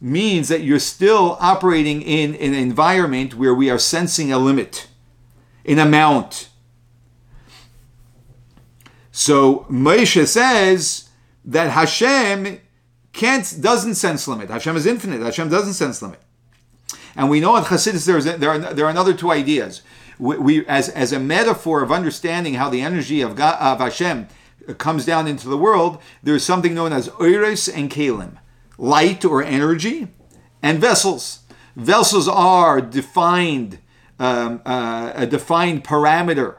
[0.00, 4.88] means that you're still operating in an environment where we are sensing a limit,
[5.64, 6.48] an amount.
[9.12, 11.10] So Moshe says
[11.44, 12.58] that Hashem
[13.12, 14.50] can't doesn't sense limit.
[14.50, 15.20] Hashem is infinite.
[15.20, 16.18] Hashem doesn't sense limit.
[17.14, 18.04] And we know at Chassidus
[18.36, 19.82] there, are, there are another two ideas.
[20.18, 24.26] We, we, as, as a metaphor of understanding how the energy of, God, of Hashem
[24.78, 28.38] comes down into the world, there's something known as Oiris and Kalim,
[28.78, 30.08] light or energy,
[30.62, 31.40] and vessels.
[31.76, 33.78] Vessels are defined,
[34.18, 36.56] um, uh, a defined parameter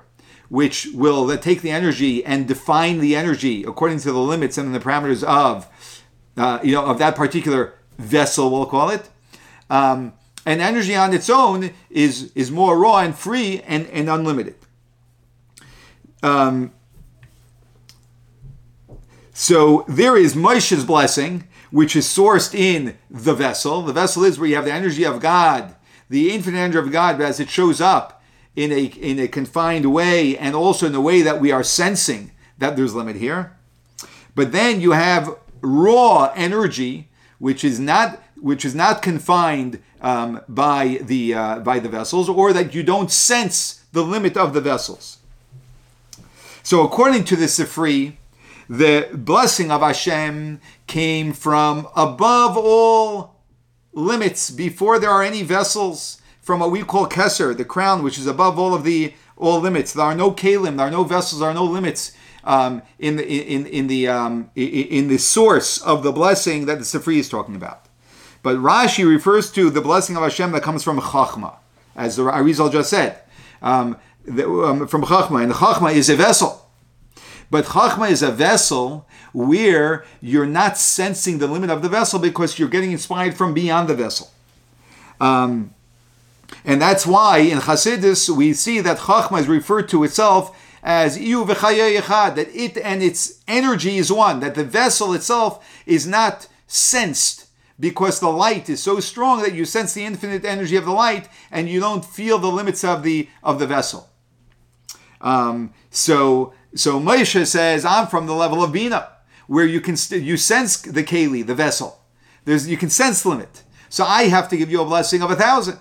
[0.49, 4.79] which will take the energy and define the energy according to the limits and the
[4.79, 5.67] parameters of
[6.37, 9.09] uh, you know, of that particular vessel, we'll call it.
[9.69, 10.13] Um,
[10.45, 14.55] and energy on its own is is more raw and free and, and unlimited.
[16.21, 16.73] Um,
[19.43, 23.81] so there is Moshe's blessing, which is sourced in the vessel.
[23.81, 25.75] The vessel is where you have the energy of God,
[26.09, 28.23] the infinite energy of God, as it shows up
[28.55, 32.31] in a in a confined way, and also in a way that we are sensing
[32.57, 33.57] that there's limit here.
[34.33, 40.99] But then you have raw energy, which is not which is not confined um, by
[41.01, 45.17] the uh, by the vessels, or that you don't sense the limit of the vessels.
[46.63, 48.15] So, according to the Sifri,
[48.69, 53.35] the blessing of Hashem came from above all
[53.93, 58.27] limits, before there are any vessels, from what we call Kesser, the crown, which is
[58.27, 59.93] above all of the all limits.
[59.93, 63.25] There are no kalim, there are no vessels, there are no limits um, in the
[63.25, 67.55] in in the um, in the source of the blessing that the Sifri is talking
[67.55, 67.87] about.
[68.41, 71.55] But Rashi refers to the blessing of Hashem that comes from Chachma,
[71.95, 73.21] as the Arizal just said,
[73.61, 76.62] um, the, um, from Chachma, and the Chachma is a vessel.
[77.53, 82.57] But Chachma is a vessel where you're not sensing the limit of the vessel because
[82.57, 84.31] you're getting inspired from beyond the vessel.
[85.21, 85.75] Um,
[86.65, 92.33] and that's why in Hasidus we see that Chachma is referred to itself as echad,
[92.33, 97.45] that it and its energy is one, that the vessel itself is not sensed
[97.79, 101.29] because the light is so strong that you sense the infinite energy of the light
[101.51, 104.09] and you don't feel the limits of the of the vessel.
[105.23, 109.09] Um, so so Moshe says, I'm from the level of Bina,
[109.47, 111.99] where you can st- you sense the keli, the vessel.
[112.45, 113.63] There's you can sense the limit.
[113.89, 115.79] So I have to give you a blessing of a thousand.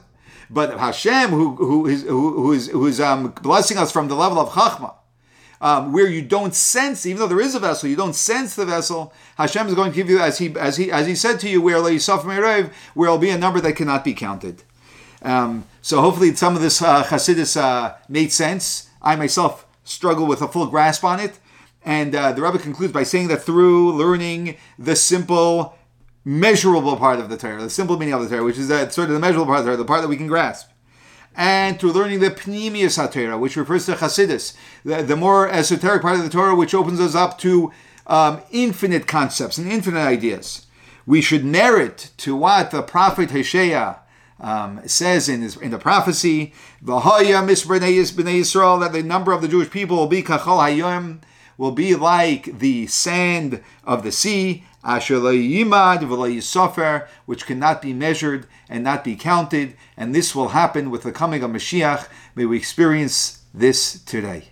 [0.49, 4.39] But Hashem, who who is who, who is who's um, blessing us from the level
[4.39, 4.95] of Chachma,
[5.63, 8.67] um, where you don't sense, even though there is a vessel, you don't sense the
[8.67, 9.15] vessel.
[9.39, 11.63] Hashem is going to give you, as he as he as he said to you,
[11.63, 14.63] where where will be a number that cannot be counted.
[15.23, 18.91] Um, so hopefully, some of this uh, Chassidus uh, made sense.
[19.03, 21.39] I myself struggle with a full grasp on it.
[21.85, 25.77] And uh, the Rebbe concludes by saying that through learning the simple
[26.25, 29.09] measurable part of the Torah, the simple meaning of the Torah, which is that sort
[29.09, 30.69] of the measurable part of the Torah, the part that we can grasp.
[31.35, 36.19] And through learning the Pnimius HaTorah, which refers to Chassidus, the, the, more esoteric part
[36.19, 37.73] of the Torah, which opens us up to
[38.07, 40.67] um, infinite concepts and infinite ideas.
[41.07, 44.02] we should merit to what the prophet Hosea
[44.43, 46.53] um, says in, in the prophecy,
[46.85, 51.21] "V'haya misbrenei b'nei Yisrael," that the number of the Jewish people will be kachol hayom,
[51.57, 55.21] will be like the sand of the sea, asher
[57.27, 61.43] which cannot be measured and not be counted, and this will happen with the coming
[61.43, 62.09] of Mashiach.
[62.35, 64.52] May we experience this today.